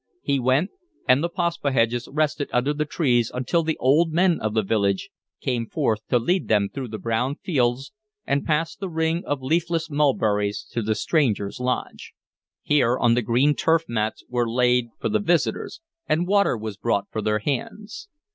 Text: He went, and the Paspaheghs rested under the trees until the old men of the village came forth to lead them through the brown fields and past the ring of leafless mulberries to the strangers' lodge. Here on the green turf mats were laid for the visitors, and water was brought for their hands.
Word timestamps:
He 0.23 0.39
went, 0.39 0.71
and 1.07 1.23
the 1.23 1.29
Paspaheghs 1.29 2.07
rested 2.11 2.49
under 2.51 2.73
the 2.73 2.85
trees 2.85 3.29
until 3.31 3.61
the 3.61 3.77
old 3.77 4.11
men 4.11 4.39
of 4.41 4.55
the 4.55 4.63
village 4.63 5.11
came 5.41 5.67
forth 5.67 5.99
to 6.07 6.17
lead 6.17 6.47
them 6.47 6.69
through 6.73 6.87
the 6.87 6.97
brown 6.97 7.35
fields 7.35 7.91
and 8.25 8.43
past 8.43 8.79
the 8.79 8.89
ring 8.89 9.23
of 9.25 9.43
leafless 9.43 9.91
mulberries 9.91 10.65
to 10.71 10.81
the 10.81 10.95
strangers' 10.95 11.59
lodge. 11.59 12.13
Here 12.63 12.97
on 12.97 13.13
the 13.13 13.21
green 13.21 13.53
turf 13.53 13.83
mats 13.87 14.23
were 14.27 14.49
laid 14.49 14.87
for 14.99 15.07
the 15.09 15.19
visitors, 15.19 15.81
and 16.09 16.25
water 16.25 16.57
was 16.57 16.77
brought 16.77 17.05
for 17.11 17.21
their 17.21 17.37
hands. 17.37 18.07